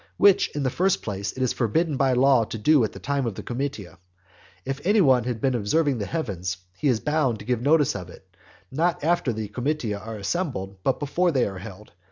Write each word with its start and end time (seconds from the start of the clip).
which 0.17 0.49
in 0.55 0.63
the 0.63 0.69
first 0.71 1.03
place 1.03 1.31
it 1.33 1.43
is 1.43 1.53
forbidden 1.53 1.95
by 1.95 2.11
law 2.11 2.43
to 2.43 2.57
do 2.57 2.83
at 2.83 2.91
the 2.91 2.97
time 2.97 3.27
of 3.27 3.35
the 3.35 3.43
comitia. 3.43 3.91
And 3.99 3.99
if 4.65 4.81
any 4.83 4.99
one 4.99 5.25
has 5.25 5.35
been 5.35 5.53
observing 5.53 5.99
the 5.99 6.07
heavens, 6.07 6.57
he 6.75 6.87
is 6.87 6.99
bound 6.99 7.37
to 7.37 7.45
give 7.45 7.61
notice 7.61 7.95
of 7.95 8.09
it, 8.09 8.25
not 8.71 9.03
after 9.03 9.31
the 9.31 9.47
comitia 9.47 9.99
are 9.99 10.15
assembled, 10.17 10.77
but 10.83 10.97
before 10.99 11.31
they 11.31 11.45
are 11.45 11.59
held. 11.59 11.91